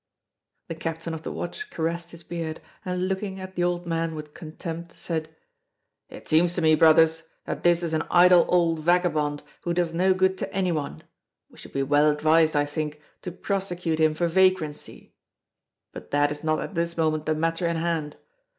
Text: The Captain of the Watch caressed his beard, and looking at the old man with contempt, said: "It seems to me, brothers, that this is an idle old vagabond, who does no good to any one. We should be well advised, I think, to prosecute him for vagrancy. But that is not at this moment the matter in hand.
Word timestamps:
The 0.67 0.73
Captain 0.73 1.13
of 1.13 1.21
the 1.21 1.31
Watch 1.31 1.69
caressed 1.69 2.09
his 2.09 2.23
beard, 2.23 2.59
and 2.83 3.07
looking 3.07 3.39
at 3.39 3.53
the 3.55 3.63
old 3.63 3.85
man 3.85 4.15
with 4.15 4.33
contempt, 4.33 4.95
said: 4.99 5.29
"It 6.09 6.27
seems 6.27 6.55
to 6.55 6.61
me, 6.63 6.73
brothers, 6.73 7.29
that 7.45 7.61
this 7.61 7.83
is 7.83 7.93
an 7.93 8.01
idle 8.09 8.45
old 8.49 8.79
vagabond, 8.79 9.43
who 9.61 9.75
does 9.75 9.93
no 9.93 10.15
good 10.15 10.39
to 10.39 10.51
any 10.51 10.71
one. 10.71 11.03
We 11.51 11.59
should 11.59 11.73
be 11.73 11.83
well 11.83 12.09
advised, 12.09 12.55
I 12.55 12.65
think, 12.65 12.99
to 13.21 13.31
prosecute 13.31 13.99
him 13.99 14.15
for 14.15 14.27
vagrancy. 14.27 15.13
But 15.91 16.09
that 16.09 16.31
is 16.31 16.43
not 16.43 16.59
at 16.61 16.73
this 16.73 16.97
moment 16.97 17.27
the 17.27 17.35
matter 17.35 17.67
in 17.67 17.75
hand. 17.77 18.15